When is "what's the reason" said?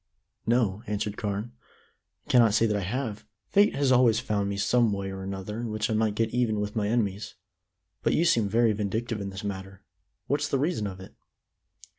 10.25-10.87